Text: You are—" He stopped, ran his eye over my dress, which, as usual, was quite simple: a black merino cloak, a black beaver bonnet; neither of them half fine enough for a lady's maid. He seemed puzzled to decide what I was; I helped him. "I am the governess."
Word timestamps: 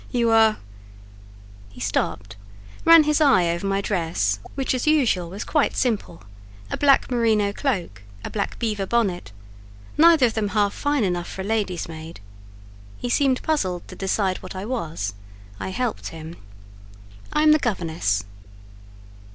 You 0.09 0.31
are—" 0.31 0.57
He 1.69 1.79
stopped, 1.79 2.35
ran 2.85 3.03
his 3.03 3.21
eye 3.21 3.47
over 3.49 3.67
my 3.67 3.81
dress, 3.81 4.39
which, 4.55 4.73
as 4.73 4.87
usual, 4.87 5.29
was 5.29 5.43
quite 5.43 5.75
simple: 5.77 6.23
a 6.71 6.75
black 6.77 7.11
merino 7.11 7.53
cloak, 7.53 8.01
a 8.25 8.31
black 8.31 8.57
beaver 8.57 8.87
bonnet; 8.87 9.31
neither 9.99 10.25
of 10.25 10.33
them 10.33 10.47
half 10.47 10.73
fine 10.73 11.03
enough 11.03 11.27
for 11.29 11.41
a 11.43 11.45
lady's 11.45 11.87
maid. 11.87 12.19
He 12.97 13.09
seemed 13.09 13.43
puzzled 13.43 13.87
to 13.89 13.95
decide 13.95 14.37
what 14.37 14.55
I 14.55 14.65
was; 14.65 15.13
I 15.59 15.69
helped 15.69 16.07
him. 16.07 16.37
"I 17.31 17.43
am 17.43 17.51
the 17.51 17.59
governess." 17.59 18.25